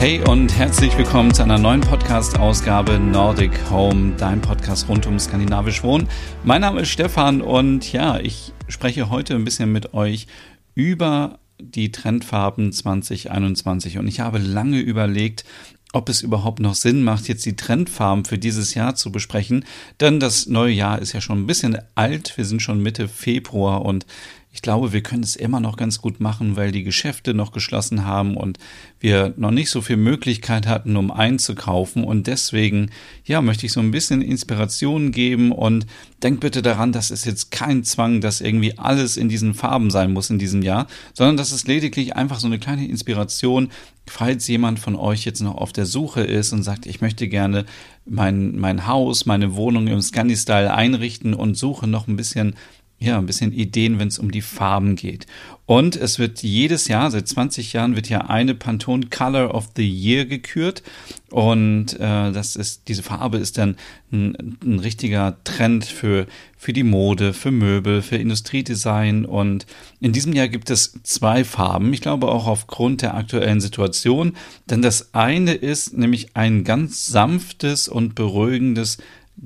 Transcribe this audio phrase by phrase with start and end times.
[0.00, 5.82] Hey und herzlich willkommen zu einer neuen Podcast-Ausgabe Nordic Home, dein Podcast rund um skandinavisch
[5.82, 6.08] Wohnen.
[6.42, 10.26] Mein Name ist Stefan und ja, ich spreche heute ein bisschen mit euch
[10.74, 15.44] über die Trendfarben 2021 und ich habe lange überlegt,
[15.92, 19.66] ob es überhaupt noch Sinn macht, jetzt die Trendfarben für dieses Jahr zu besprechen.
[20.00, 22.38] Denn das neue Jahr ist ja schon ein bisschen alt.
[22.38, 24.06] Wir sind schon Mitte Februar und
[24.52, 28.04] ich glaube, wir können es immer noch ganz gut machen, weil die Geschäfte noch geschlossen
[28.04, 28.58] haben und
[28.98, 32.02] wir noch nicht so viel Möglichkeit hatten, um einzukaufen.
[32.02, 32.90] Und deswegen,
[33.24, 35.86] ja, möchte ich so ein bisschen Inspiration geben und
[36.22, 40.12] denkt bitte daran, dass es jetzt kein Zwang, dass irgendwie alles in diesen Farben sein
[40.12, 43.70] muss in diesem Jahr, sondern dass es lediglich einfach so eine kleine Inspiration,
[44.08, 47.66] falls jemand von euch jetzt noch auf der Suche ist und sagt, ich möchte gerne
[48.04, 52.56] mein, mein Haus, meine Wohnung im Scandi-Style einrichten und suche noch ein bisschen
[53.02, 55.26] ja, ein bisschen Ideen, wenn es um die Farben geht.
[55.64, 59.88] Und es wird jedes Jahr, seit 20 Jahren, wird ja eine Pantone Color of the
[59.88, 60.82] Year gekürt.
[61.30, 63.76] Und äh, das ist, diese Farbe ist dann
[64.12, 66.26] ein, ein richtiger Trend für,
[66.58, 69.24] für die Mode, für Möbel, für Industriedesign.
[69.24, 69.64] Und
[70.00, 71.94] in diesem Jahr gibt es zwei Farben.
[71.94, 74.36] Ich glaube auch aufgrund der aktuellen Situation.
[74.68, 78.98] Denn das eine ist nämlich ein ganz sanftes und beruhigendes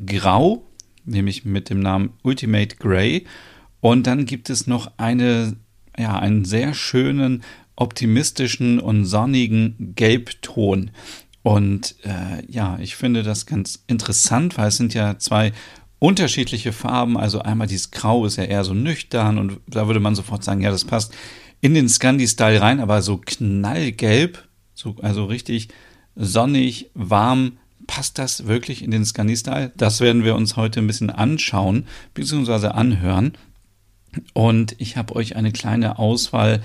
[0.06, 0.66] Grau
[1.05, 3.24] nämlich mit dem Namen Ultimate Grey.
[3.80, 5.56] Und dann gibt es noch eine,
[5.98, 7.42] ja, einen sehr schönen,
[7.77, 10.91] optimistischen und sonnigen Gelbton.
[11.42, 15.52] Und äh, ja, ich finde das ganz interessant, weil es sind ja zwei
[15.98, 17.16] unterschiedliche Farben.
[17.16, 20.60] Also einmal dieses Grau ist ja eher so nüchtern und da würde man sofort sagen,
[20.60, 21.14] ja, das passt
[21.60, 25.69] in den Scandi-Style rein, aber so knallgelb, so, also richtig
[26.14, 29.72] sonnig, warm, passt das wirklich in den Scandi-Style?
[29.77, 32.69] Das werden wir uns heute ein bisschen anschauen bzw.
[32.69, 33.33] anhören.
[34.33, 36.62] Und ich habe euch eine kleine Auswahl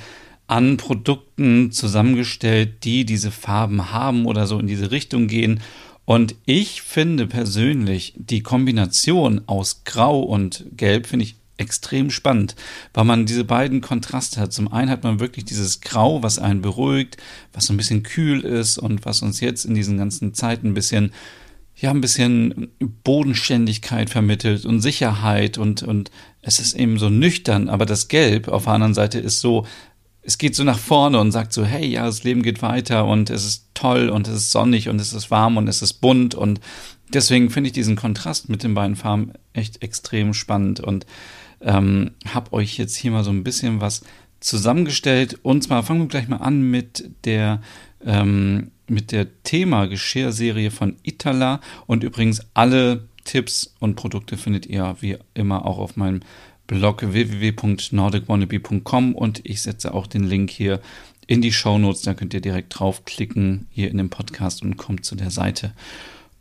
[0.47, 5.62] an Produkten zusammengestellt, die diese Farben haben oder so in diese Richtung gehen.
[6.06, 12.56] Und ich finde persönlich die Kombination aus Grau und Gelb finde ich extrem spannend,
[12.94, 14.53] weil man diese beiden Kontraste hat.
[14.53, 17.18] Zum einen hat man wirklich dieses Grau, was einen beruhigt,
[17.53, 20.74] was so ein bisschen kühl ist und was uns jetzt in diesen ganzen Zeiten ein
[20.74, 21.12] bisschen,
[21.75, 22.70] ja, ein bisschen
[23.03, 26.12] Bodenständigkeit vermittelt und Sicherheit und, und
[26.42, 29.66] es ist eben so nüchtern, aber das Gelb auf der anderen Seite ist so,
[30.22, 33.30] es geht so nach vorne und sagt so, hey, ja, das Leben geht weiter und
[33.30, 36.36] es ist toll und es ist sonnig und es ist warm und es ist bunt.
[36.36, 36.59] Und
[37.12, 40.81] deswegen finde ich diesen Kontrast mit den beiden Farben echt extrem spannend.
[40.81, 41.06] Und
[41.62, 44.03] ähm, habe euch jetzt hier mal so ein bisschen was
[44.40, 45.40] zusammengestellt.
[45.44, 47.62] Und zwar fangen wir gleich mal an mit der
[48.06, 51.59] ähm, mit der Thema Geschirrserie von Itala.
[51.86, 56.22] Und übrigens alle Tipps und Produkte findet ihr wie immer auch auf meinem
[56.68, 60.81] Blog www.nordicwannabe.com und ich setze auch den Link hier
[61.28, 62.03] in die Show Notes.
[62.03, 65.74] Da könnt ihr direkt draufklicken hier in dem Podcast und kommt zu der Seite.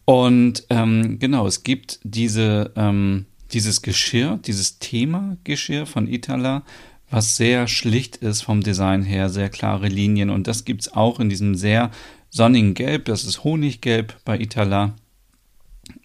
[0.05, 6.65] Und ähm, genau, es gibt diese ähm, dieses Geschirr, dieses Thema Geschirr von Itala,
[7.11, 10.31] was sehr schlicht ist vom Design her, sehr klare Linien.
[10.31, 11.91] Und das gibt es auch in diesem sehr
[12.29, 13.07] sonnigen Gelb.
[13.07, 14.95] Das ist Honiggelb bei Itala.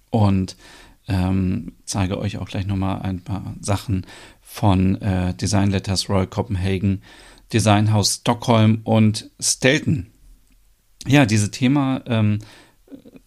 [0.10, 0.56] Und
[1.08, 4.06] ähm, zeige euch auch gleich nochmal ein paar Sachen
[4.42, 7.02] von äh, Design Letters Royal Copenhagen,
[7.52, 10.08] Designhaus Stockholm und Stelton.
[11.06, 12.40] Ja, diese Thema ähm,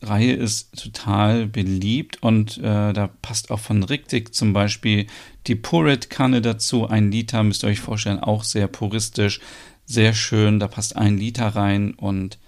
[0.03, 5.07] Reihe ist total beliebt und äh, da passt auch von Riktik zum Beispiel
[5.47, 6.87] die Purit-Kanne dazu.
[6.87, 9.41] Ein Liter müsst ihr euch vorstellen, auch sehr puristisch,
[9.87, 10.61] sehr schön.
[10.61, 12.39] Da passt ein Liter rein und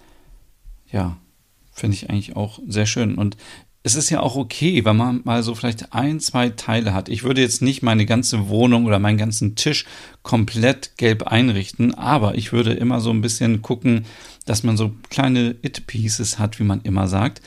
[0.91, 1.17] ja,
[1.73, 3.17] finde ich eigentlich auch sehr schön.
[3.17, 3.37] Und
[3.83, 7.09] es ist ja auch okay, wenn man mal so vielleicht ein, zwei Teile hat.
[7.09, 9.87] Ich würde jetzt nicht meine ganze Wohnung oder meinen ganzen Tisch
[10.23, 14.05] komplett gelb einrichten, aber ich würde immer so ein bisschen gucken,
[14.47, 17.41] dass man so kleine It-Pieces hat, wie man immer sagt,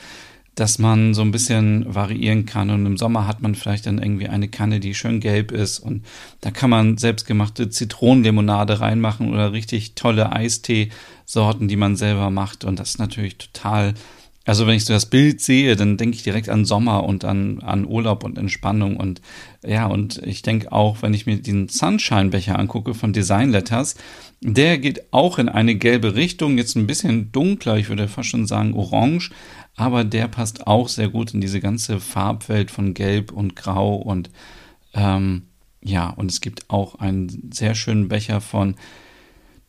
[0.54, 2.70] dass man so ein bisschen variieren kann.
[2.70, 5.78] Und im Sommer hat man vielleicht dann irgendwie eine Kanne, die schön gelb ist.
[5.78, 6.04] Und
[6.40, 12.64] da kann man selbstgemachte Zitronenlimonade reinmachen oder richtig tolle Eistee-Sorten, die man selber macht.
[12.64, 13.94] Und das ist natürlich total
[14.44, 17.60] also wenn ich so das Bild sehe, dann denke ich direkt an Sommer und an,
[17.60, 19.20] an Urlaub und Entspannung und
[19.64, 23.94] ja, und ich denke auch, wenn ich mir den Sunshine-Becher angucke von Design Letters,
[24.40, 28.46] der geht auch in eine gelbe Richtung, jetzt ein bisschen dunkler, ich würde fast schon
[28.46, 29.30] sagen orange,
[29.76, 34.30] aber der passt auch sehr gut in diese ganze Farbwelt von Gelb und Grau und
[34.94, 35.42] ähm,
[35.84, 38.76] ja, und es gibt auch einen sehr schönen Becher von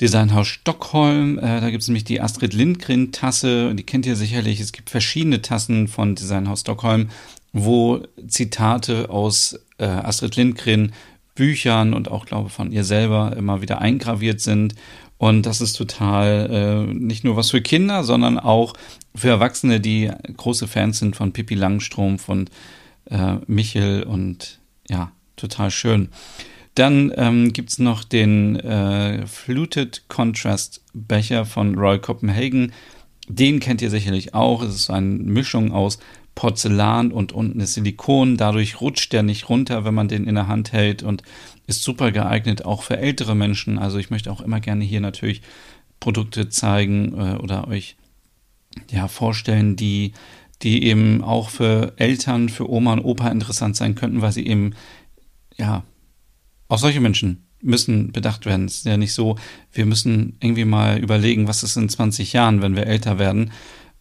[0.03, 1.39] Designhaus Stockholm.
[1.39, 4.59] Äh, da gibt es nämlich die Astrid Lindgren Tasse, die kennt ihr sicherlich.
[4.59, 7.09] Es gibt verschiedene Tassen von Designhaus Stockholm,
[7.53, 10.91] wo Zitate aus äh, Astrid Lindgren
[11.35, 14.75] Büchern und auch, glaube von ihr selber immer wieder eingraviert sind.
[15.17, 16.49] Und das ist total
[16.89, 18.73] äh, nicht nur was für Kinder, sondern auch
[19.15, 22.51] für Erwachsene, die große Fans sind von Pippi Langstrumpf und
[23.09, 24.59] äh, Michel und
[24.89, 26.09] ja, total schön.
[26.75, 32.73] Dann ähm, gibt es noch den äh, Fluted Contrast Becher von Royal Copenhagen.
[33.27, 34.63] Den kennt ihr sicherlich auch.
[34.63, 35.99] Es ist eine Mischung aus
[36.35, 38.37] Porzellan und unten ist Silikon.
[38.37, 41.21] Dadurch rutscht der nicht runter, wenn man den in der Hand hält und
[41.67, 43.77] ist super geeignet auch für ältere Menschen.
[43.77, 45.41] Also ich möchte auch immer gerne hier natürlich
[45.99, 47.95] Produkte zeigen äh, oder euch
[48.89, 50.13] ja vorstellen, die
[50.63, 54.73] die eben auch für Eltern, für Oma und Opa interessant sein könnten, weil sie eben
[55.57, 55.83] ja
[56.73, 58.65] auch solche Menschen müssen bedacht werden.
[58.65, 59.37] Es ist ja nicht so,
[59.71, 63.51] wir müssen irgendwie mal überlegen, was ist in 20 Jahren, wenn wir älter werden.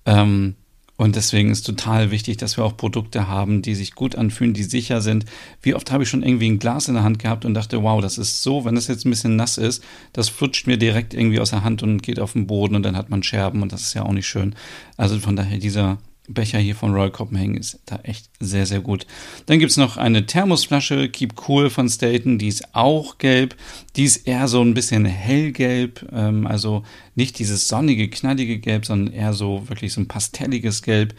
[0.04, 0.56] Ähm,
[0.96, 4.62] und deswegen ist total wichtig, dass wir auch Produkte haben, die sich gut anfühlen, die
[4.62, 5.24] sicher sind.
[5.60, 8.00] Wie oft habe ich schon irgendwie ein Glas in der Hand gehabt und dachte, wow,
[8.00, 9.82] das ist so, wenn das jetzt ein bisschen nass ist,
[10.12, 12.96] das flutscht mir direkt irgendwie aus der Hand und geht auf den Boden und dann
[12.96, 14.54] hat man Scherben und das ist ja auch nicht schön.
[14.96, 15.98] Also von daher dieser
[16.28, 19.06] Becher hier von Royal Copenhagen ist da echt sehr, sehr gut.
[19.46, 23.56] Dann gibt es noch eine Thermosflasche, Keep Cool von Staten, die ist auch gelb.
[23.96, 26.84] Die ist eher so ein bisschen hellgelb, ähm, also
[27.16, 31.14] nicht dieses sonnige, knallige Gelb, sondern eher so wirklich so ein pastelliges Gelb.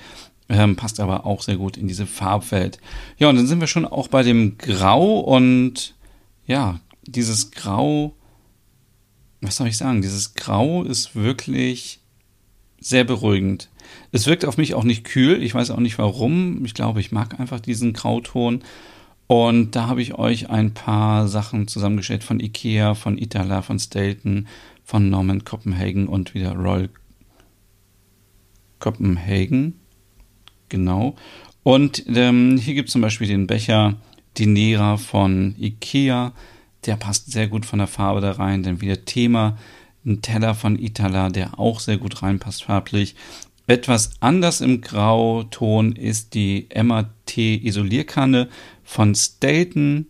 [0.50, 2.80] Ähm, passt aber auch sehr gut in diese Farbwelt.
[3.18, 5.96] Ja, und dann sind wir schon auch bei dem Grau und
[6.46, 8.16] ja, dieses Grau,
[9.42, 10.02] was soll ich sagen?
[10.02, 12.03] Dieses Grau ist wirklich
[12.86, 13.70] sehr beruhigend.
[14.12, 15.42] Es wirkt auf mich auch nicht kühl.
[15.42, 16.64] Ich weiß auch nicht warum.
[16.66, 18.64] Ich glaube, ich mag einfach diesen Grauton.
[19.28, 24.48] Und da habe ich euch ein paar Sachen zusammengestellt von Ikea, von Itala, von Stelton,
[24.84, 26.90] von Norman Copenhagen und wieder Royal
[28.80, 29.80] Copenhagen.
[30.70, 31.16] Genau.
[31.64, 33.96] Und ähm, hier gibt es zum Beispiel den Becher
[34.38, 36.34] Dinera von Ikea.
[36.86, 38.64] Der passt sehr gut von der Farbe da rein.
[38.64, 39.58] Dann wieder Thema
[40.06, 43.16] ein Teller von Itala, der auch sehr gut reinpasst farblich.
[43.66, 48.50] Etwas anders im Grauton ist die MAT Isolierkanne
[48.84, 50.08] von Staten,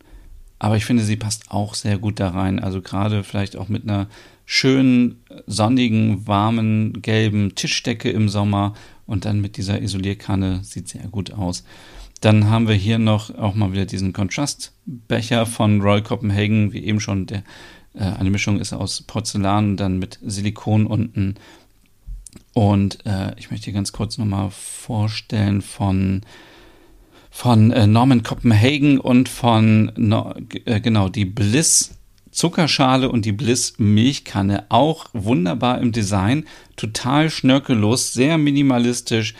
[0.57, 2.60] aber ich finde, sie passt auch sehr gut da rein.
[2.60, 4.07] Also gerade vielleicht auch mit einer
[4.45, 8.74] schönen, sonnigen, warmen, gelben Tischdecke im Sommer
[9.06, 11.63] und dann mit dieser Isolierkanne sieht sehr gut aus.
[12.22, 17.01] Dann haben wir hier noch auch mal wieder diesen Kontrastbecher von Royal Copenhagen, wie eben
[17.01, 17.44] schon der
[17.94, 21.36] äh, eine Mischung ist aus Porzellan, dann mit Silikon unten.
[22.54, 26.22] Und äh, ich möchte hier ganz kurz nochmal vorstellen von,
[27.31, 30.34] von äh, Norman Copenhagen und von, no,
[30.66, 31.95] äh, genau, die Bliss
[32.34, 34.66] Zuckerschale und die Bliss Milchkanne.
[34.69, 39.36] Auch wunderbar im Design, total schnörkellos, sehr minimalistisch,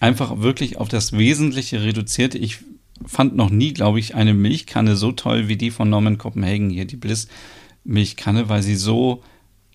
[0.00, 2.34] einfach wirklich auf das Wesentliche reduziert.
[2.34, 2.58] Ich
[3.06, 6.86] fand noch nie, glaube ich, eine Milchkanne so toll wie die von Norman Copenhagen hier,
[6.86, 9.22] die Bliss Milchkanne, weil sie so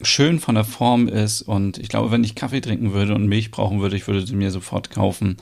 [0.01, 1.41] schön von der Form ist.
[1.41, 4.35] Und ich glaube, wenn ich Kaffee trinken würde und Milch brauchen würde, ich würde sie
[4.35, 5.37] mir sofort kaufen.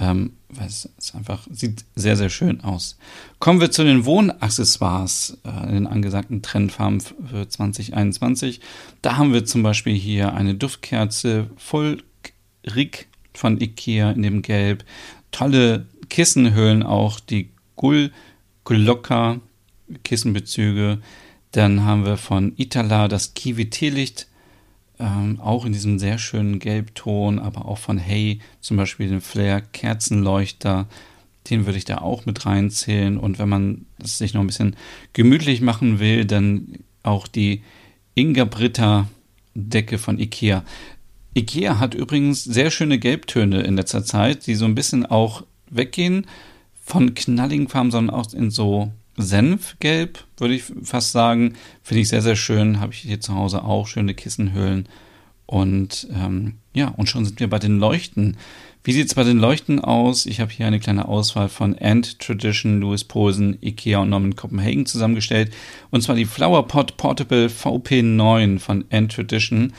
[0.00, 2.96] Ähm, weil es, es einfach sieht sehr, sehr schön aus.
[3.40, 8.60] Kommen wir zu den Wohnaccessoires, äh, den angesagten Trendfarben für 2021.
[9.02, 14.84] Da haben wir zum Beispiel hier eine Duftkerze Volkrig von Ikea in dem Gelb.
[15.32, 18.12] Tolle Kissenhöhlen auch, die Gull
[18.64, 19.40] Glocker
[20.04, 20.98] Kissenbezüge.
[21.52, 24.28] Dann haben wir von Itala das Kiwi-Teelicht,
[24.98, 29.60] ähm, auch in diesem sehr schönen Gelbton, aber auch von Hey zum Beispiel den Flair
[29.60, 30.88] Kerzenleuchter.
[31.48, 33.16] Den würde ich da auch mit reinzählen.
[33.16, 34.76] Und wenn man das sich noch ein bisschen
[35.12, 37.62] gemütlich machen will, dann auch die
[38.14, 39.08] Inga Britta
[39.54, 40.64] Decke von Ikea.
[41.34, 46.26] Ikea hat übrigens sehr schöne Gelbtöne in letzter Zeit, die so ein bisschen auch weggehen
[46.82, 51.54] von knalligen Farben, sondern auch in so Senfgelb, würde ich fast sagen.
[51.82, 52.80] Finde ich sehr, sehr schön.
[52.80, 54.88] Habe ich hier zu Hause auch schöne Kissenhüllen.
[55.46, 58.36] Und ähm, ja, und schon sind wir bei den Leuchten.
[58.84, 60.26] Wie sieht es bei den Leuchten aus?
[60.26, 64.86] Ich habe hier eine kleine Auswahl von Ant Tradition, Louis Posen, Ikea und Norman Copenhagen
[64.86, 65.52] zusammengestellt.
[65.90, 69.72] Und zwar die Flowerpot Portable VP9 von Ant Tradition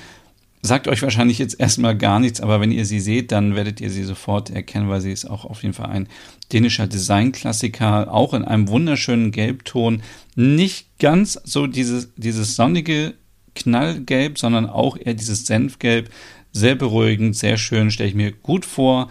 [0.61, 3.89] sagt euch wahrscheinlich jetzt erstmal gar nichts, aber wenn ihr sie seht, dann werdet ihr
[3.89, 6.07] sie sofort erkennen, weil sie ist auch auf jeden Fall ein
[6.51, 10.01] dänischer Designklassiker, auch in einem wunderschönen Gelbton.
[10.35, 13.13] Nicht ganz so dieses, dieses sonnige
[13.55, 16.09] Knallgelb, sondern auch eher dieses Senfgelb.
[16.51, 19.09] sehr beruhigend, sehr schön, stelle ich mir gut vor,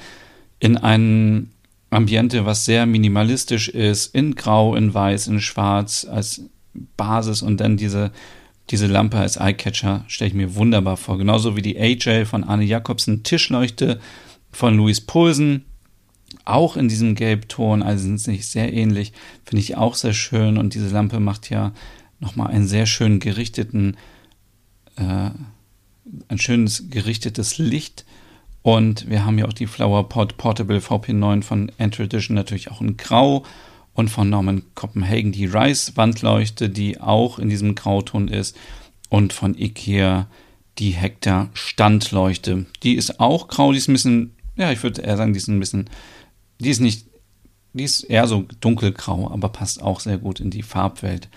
[0.59, 1.51] in einem
[1.89, 6.43] Ambiente, was sehr minimalistisch ist, in Grau, in Weiß, in Schwarz als
[6.97, 8.11] Basis und dann diese,
[8.71, 11.19] diese Lampe als Eyecatcher stelle ich mir wunderbar vor.
[11.19, 14.01] Genauso wie die AJ von Arne Jacobsen, Tischleuchte
[14.53, 15.65] von Louis Pulsen,
[16.45, 19.13] auch in diesem Gelbton, also sind sie sehr ähnlich,
[19.45, 20.59] finde ich auch sehr schön.
[20.59, 21.73] Und diese Lampe macht ja
[22.21, 23.97] nochmal einen sehr schön gerichteten,
[24.97, 25.31] äh,
[26.29, 28.05] ein schönes gerichtetes Licht.
[28.63, 33.45] Und wir haben ja auch die Flowerpot Portable VP9 von Entradition natürlich auch in Grau
[33.99, 38.57] und von Norman Copenhagen die Rice Wandleuchte, die auch in diesem Grauton ist
[39.09, 40.29] und von Ikea
[40.79, 42.67] die Hektar Standleuchte.
[42.85, 45.49] Die ist auch grau, die ist ein bisschen, ja, ich würde eher sagen, die ist
[45.49, 45.91] ein bisschen,
[46.61, 47.07] die ist nicht,
[47.73, 51.29] die ist eher so dunkelgrau, aber passt auch sehr gut in die Farbwelt.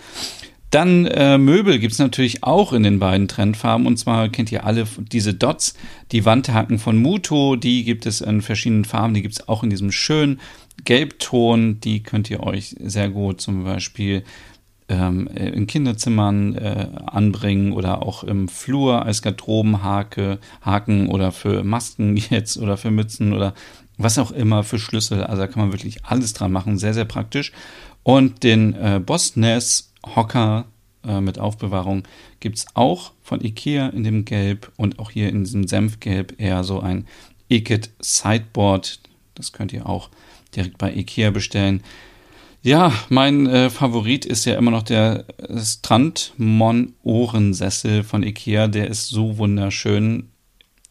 [0.70, 3.86] Dann äh, Möbel gibt's natürlich auch in den beiden Trendfarben.
[3.86, 5.74] Und zwar kennt ihr alle diese Dots,
[6.12, 7.56] die Wandhaken von Muto.
[7.56, 9.12] Die gibt es in verschiedenen Farben.
[9.12, 10.40] Die gibt's auch in diesem schönen
[10.84, 11.80] Gelbton.
[11.80, 14.24] Die könnt ihr euch sehr gut zum Beispiel
[14.88, 22.16] ähm, in Kinderzimmern äh, anbringen oder auch im Flur als Garderobenhake, Haken oder für Masken
[22.30, 23.54] jetzt oder für Mützen oder
[23.98, 25.24] was auch immer für Schlüssel.
[25.24, 26.78] Also da kann man wirklich alles dran machen.
[26.78, 27.52] Sehr, sehr praktisch.
[28.02, 30.66] Und den äh, Boss Ness Hocker
[31.06, 32.02] äh, mit Aufbewahrung
[32.40, 36.64] gibt es auch von Ikea in dem Gelb und auch hier in diesem Senfgelb eher
[36.64, 37.06] so ein
[37.48, 39.00] Iket Sideboard.
[39.34, 40.10] Das könnt ihr auch
[40.54, 41.82] direkt bei Ikea bestellen.
[42.62, 45.24] Ja, mein äh, Favorit ist ja immer noch der
[45.56, 48.68] Strandmon Ohrensessel von Ikea.
[48.68, 50.28] Der ist so wunderschön.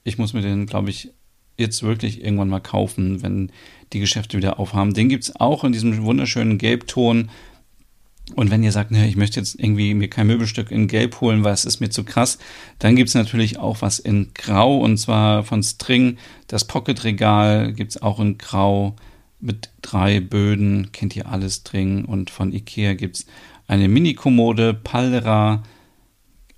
[0.03, 1.11] Ich muss mir den, glaube ich,
[1.57, 3.51] jetzt wirklich irgendwann mal kaufen, wenn
[3.93, 4.93] die Geschäfte wieder aufhaben.
[4.93, 7.29] Den gibt es auch in diesem wunderschönen Gelbton
[8.35, 11.43] und wenn ihr sagt, ne, ich möchte jetzt irgendwie mir kein Möbelstück in Gelb holen,
[11.43, 12.37] weil es ist mir zu krass,
[12.79, 16.17] dann gibt's natürlich auch was in Grau und zwar von String.
[16.47, 18.95] Das Pocket-Regal gibt's auch in Grau
[19.41, 22.05] mit drei Böden, kennt ihr alles drin.
[22.05, 23.25] Und von Ikea gibt's
[23.67, 25.63] eine Mini-Kommode, Pallera,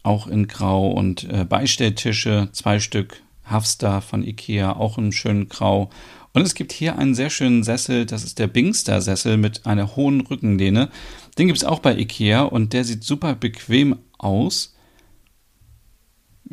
[0.03, 5.89] auch in Grau und äh, Beistelltische, zwei Stück, Hafstar von Ikea, auch in schönen Grau.
[6.33, 10.21] Und es gibt hier einen sehr schönen Sessel, das ist der Bingster-Sessel mit einer hohen
[10.21, 10.89] Rückenlehne.
[11.37, 14.75] Den gibt es auch bei Ikea und der sieht super bequem aus.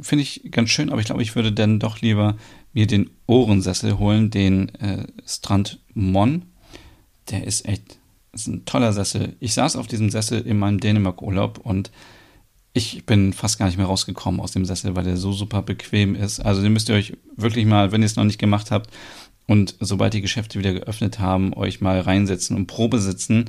[0.01, 2.37] Finde ich ganz schön, aber ich glaube, ich würde dann doch lieber
[2.73, 6.47] mir den Ohrensessel holen, den äh, Strand Mon.
[7.31, 7.99] Der ist echt
[8.33, 9.35] ist ein toller Sessel.
[9.41, 11.91] Ich saß auf diesem Sessel in meinem Dänemark-Urlaub und
[12.73, 16.15] ich bin fast gar nicht mehr rausgekommen aus dem Sessel, weil der so super bequem
[16.15, 16.39] ist.
[16.39, 18.91] Also den müsst ihr euch wirklich mal, wenn ihr es noch nicht gemacht habt
[19.49, 23.47] und sobald die Geschäfte wieder geöffnet haben, euch mal reinsetzen und Probe sitzen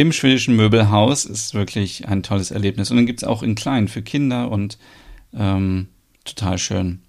[0.00, 2.90] im schwedischen Möbelhaus ist wirklich ein tolles Erlebnis.
[2.90, 4.78] Und dann gibt es auch in klein für Kinder und
[5.34, 5.88] ähm,
[6.24, 7.02] total schön.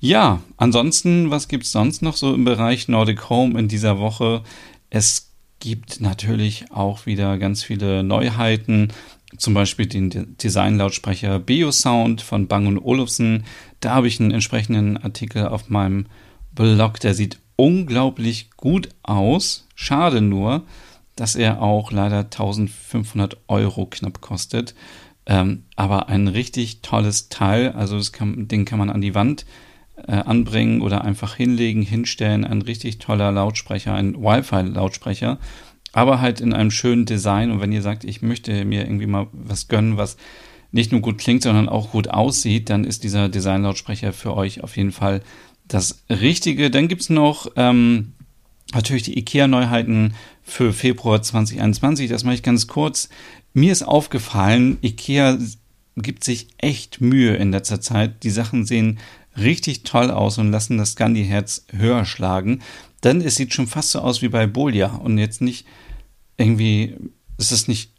[0.00, 4.42] Ja, ansonsten, was gibt es sonst noch so im Bereich Nordic Home in dieser Woche?
[4.90, 8.92] Es gibt natürlich auch wieder ganz viele Neuheiten,
[9.38, 13.44] zum Beispiel den Designlautsprecher Biosound von Bang Olufsen.
[13.80, 16.06] Da habe ich einen entsprechenden Artikel auf meinem
[16.54, 19.66] Blog, der sieht unglaublich gut aus.
[19.74, 20.62] Schade nur,
[21.16, 24.74] dass er auch leider 1500 Euro knapp kostet.
[25.26, 27.72] Ähm, aber ein richtig tolles Teil.
[27.72, 29.46] Also das kann, den kann man an die Wand
[29.96, 32.44] äh, anbringen oder einfach hinlegen, hinstellen.
[32.44, 35.38] Ein richtig toller Lautsprecher, ein Wi-Fi-Lautsprecher.
[35.92, 37.50] Aber halt in einem schönen Design.
[37.50, 40.16] Und wenn ihr sagt, ich möchte mir irgendwie mal was gönnen, was
[40.72, 44.76] nicht nur gut klingt, sondern auch gut aussieht, dann ist dieser Design-Lautsprecher für euch auf
[44.76, 45.22] jeden Fall
[45.68, 46.68] das Richtige.
[46.70, 48.14] Dann gibt's noch ähm,
[48.74, 52.10] natürlich die IKEA-Neuheiten für Februar 2021.
[52.10, 53.08] Das mache ich ganz kurz.
[53.54, 55.38] Mir ist aufgefallen, IKEA
[55.96, 58.24] gibt sich echt Mühe in letzter Zeit.
[58.24, 58.98] Die Sachen sehen
[59.36, 62.62] richtig toll aus und lassen das Gandhi-Herz höher schlagen.
[63.04, 65.66] Denn es sieht schon fast so aus wie bei Bolia und jetzt nicht
[66.36, 66.96] irgendwie,
[67.38, 67.92] es ist nicht,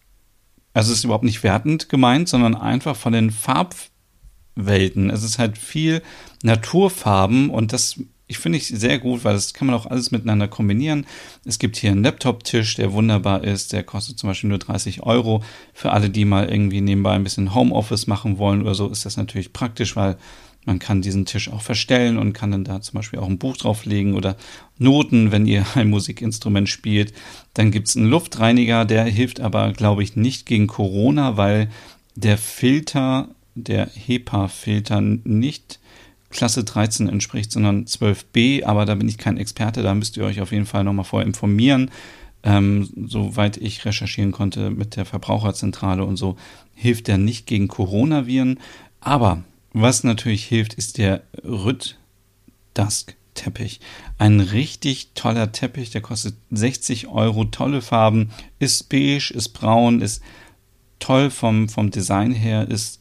[0.74, 5.09] also es ist überhaupt nicht wertend gemeint, sondern einfach von den Farbwelten.
[5.09, 6.01] Es ist halt viel
[6.43, 7.97] Naturfarben und das
[8.27, 11.05] ich finde ich sehr gut, weil das kann man auch alles miteinander kombinieren.
[11.46, 13.72] Es gibt hier einen Laptop-Tisch, der wunderbar ist.
[13.72, 15.44] Der kostet zum Beispiel nur 30 Euro.
[15.74, 19.17] Für alle, die mal irgendwie nebenbei ein bisschen Homeoffice machen wollen oder so, ist das
[19.17, 20.17] natürlich praktisch, weil
[20.65, 23.55] man kann diesen Tisch auch verstellen und kann dann da zum Beispiel auch ein Buch
[23.58, 24.36] drauflegen oder
[24.79, 27.13] Noten, wenn ihr ein Musikinstrument spielt.
[27.53, 31.70] Dann gibt's einen Luftreiniger, der hilft aber, glaube ich, nicht gegen Corona, weil
[32.15, 35.79] der Filter, der HEPA-Filter nicht
[36.36, 40.42] Klasse 13 entspricht, sondern 12b, aber da bin ich kein Experte, da müsst ihr euch
[40.42, 41.92] auf jeden Fall nochmal vorher informieren.
[42.44, 46.36] Ähm, soweit ich recherchieren konnte mit der Verbraucherzentrale und so,
[46.74, 48.60] hilft der nicht gegen Coronaviren.
[49.00, 51.98] Aber was natürlich hilft, ist der Rütt
[52.74, 53.80] Dusk Teppich.
[54.18, 60.22] Ein richtig toller Teppich, der kostet 60 Euro, tolle Farben, ist beige, ist braun, ist
[61.00, 63.00] toll vom, vom Design her, ist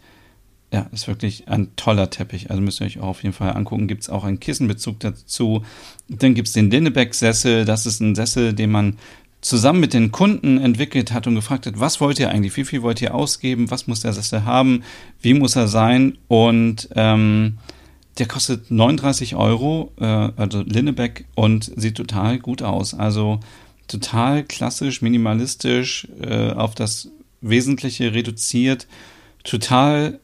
[0.75, 2.51] ja, ist wirklich ein toller Teppich.
[2.51, 3.87] Also müsst ihr euch auch auf jeden Fall angucken.
[3.87, 5.63] Gibt es auch einen Kissenbezug dazu.
[6.09, 7.65] Dann gibt es den Linnebeck-Sessel.
[7.65, 8.97] Das ist ein Sessel, den man
[9.41, 12.83] zusammen mit den Kunden entwickelt hat und gefragt hat, was wollt ihr eigentlich, wie viel
[12.83, 14.83] wollt ihr ausgeben, was muss der Sessel haben,
[15.21, 17.59] wie muss er sein und ähm,
[18.19, 22.95] der kostet 39 Euro, äh, also Linnebeck und sieht total gut aus.
[22.95, 23.41] Also
[23.87, 27.11] total klassisch, minimalistisch, äh, auf das
[27.43, 28.87] Wesentliche reduziert,
[29.45, 30.21] total,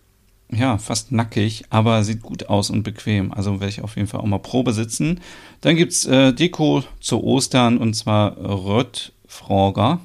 [0.52, 3.32] ja, fast nackig, aber sieht gut aus und bequem.
[3.32, 5.20] Also werde ich auf jeden Fall auch mal Probe sitzen.
[5.60, 10.00] Dann gibt's äh, Deko zu Ostern und zwar Röttfroger.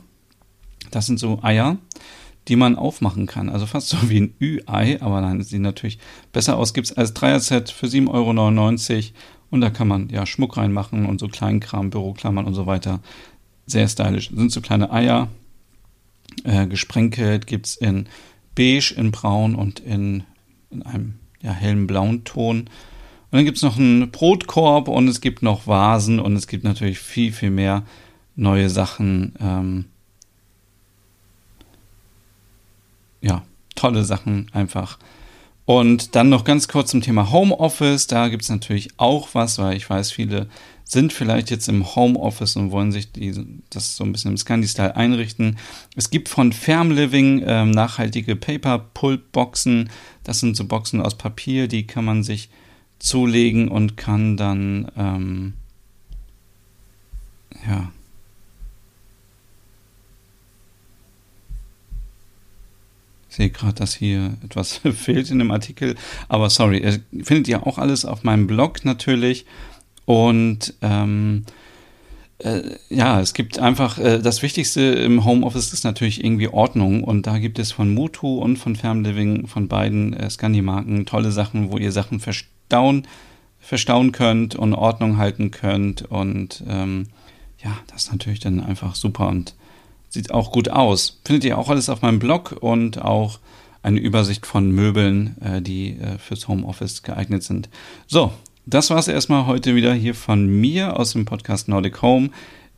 [0.92, 1.78] Das sind so Eier
[2.48, 3.50] die man aufmachen kann.
[3.50, 6.00] Also fast so wie ein Ü-Ei, aber nein, sieht natürlich
[6.32, 6.74] besser aus.
[6.74, 9.14] Gibt es als Dreier-Set für 7,99 Euro
[9.52, 13.00] und da kann man ja Schmuck reinmachen und so Kleinkram, Büroklammern und so weiter.
[13.66, 14.30] Sehr stylisch.
[14.30, 15.30] Sind so kleine Eier,
[16.44, 18.08] äh, gesprenkelt, gibt es in
[18.56, 20.24] beige, in braun und in,
[20.76, 22.62] in einem ja, hellen blauen Ton.
[22.62, 22.70] Und
[23.32, 27.00] dann gibt es noch einen Brotkorb und es gibt noch Vasen und es gibt natürlich
[27.00, 27.84] viel, viel mehr
[28.36, 29.34] neue Sachen.
[29.40, 29.86] Ähm,
[33.22, 33.44] ja,
[33.76, 35.00] tolle Sachen einfach.
[35.66, 38.06] Und dann noch ganz kurz zum Thema Homeoffice.
[38.06, 40.48] Da gibt es natürlich auch was, weil ich weiß, viele
[40.84, 43.34] sind vielleicht jetzt im Homeoffice und wollen sich die,
[43.72, 45.58] das so ein bisschen im Scandi-Style einrichten.
[45.96, 49.90] Es gibt von Farm Living ähm, nachhaltige Paper-Pulp-Boxen.
[50.26, 52.50] Das sind so Boxen aus Papier, die kann man sich
[53.00, 55.54] zulegen und kann dann ähm,
[57.66, 57.92] ja,
[63.36, 65.96] Ich sehe gerade, dass hier etwas fehlt in dem Artikel.
[66.30, 69.46] Aber sorry, findet ihr auch alles auf meinem Blog natürlich.
[70.06, 71.65] Und ähm, äh,
[72.90, 77.04] ja, es gibt einfach, äh, das Wichtigste im Homeoffice ist natürlich irgendwie Ordnung.
[77.04, 81.72] Und da gibt es von Mutu und von Farmliving, von beiden äh, Scandi-Marken, tolle Sachen,
[81.72, 83.08] wo ihr Sachen verstauen,
[83.60, 86.04] verstauen könnt und Ordnung halten könnt.
[86.04, 87.08] Und ähm,
[87.64, 89.28] ja, das ist natürlich dann einfach super.
[89.28, 89.56] Und
[90.16, 91.20] Sieht auch gut aus.
[91.26, 93.40] Findet ihr auch alles auf meinem Blog und auch
[93.84, 97.68] eine Übersicht von Möbeln, äh, die äh, fürs Homeoffice geeignet sind.
[98.08, 98.32] So,
[98.66, 102.30] das war es erstmal heute wieder hier von mir aus dem Podcast Nordic Home.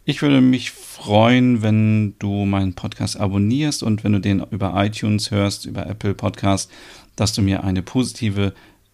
[0.04, 5.32] Ich würde mich freuen, wenn du meinen Podcast abonnierst und wenn du den über iTunes
[5.32, 6.71] hörst, über Apple Podcast,
[7.15, 8.54] dass du mir eine positive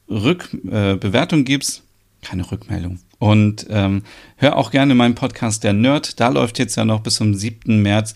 [0.10, 1.84] Rückbewertung äh, gibst.
[2.22, 3.00] Keine Rückmeldung.
[3.20, 4.04] Und ähm,
[4.38, 6.20] hör auch gerne meinen Podcast Der Nerd.
[6.20, 7.82] Da läuft jetzt ja noch bis zum 7.
[7.82, 8.16] März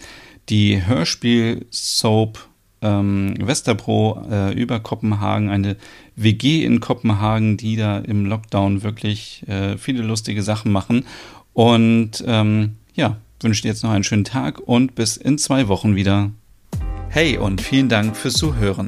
[0.49, 2.47] die Hörspiel-Soap
[2.81, 5.77] ähm, Westerpro äh, über Kopenhagen, eine
[6.15, 11.05] WG in Kopenhagen, die da im Lockdown wirklich äh, viele lustige Sachen machen.
[11.53, 15.95] Und ähm, ja, wünsche dir jetzt noch einen schönen Tag und bis in zwei Wochen
[15.95, 16.31] wieder.
[17.09, 18.87] Hey und vielen Dank fürs Zuhören.